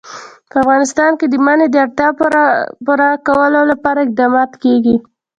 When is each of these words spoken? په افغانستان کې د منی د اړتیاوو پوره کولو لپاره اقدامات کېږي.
په 0.49 0.55
افغانستان 0.63 1.11
کې 1.19 1.25
د 1.29 1.35
منی 1.45 1.67
د 1.69 1.75
اړتیاوو 1.85 2.17
پوره 2.85 3.09
کولو 3.27 3.61
لپاره 3.71 3.99
اقدامات 4.01 4.51
کېږي. 4.63 4.95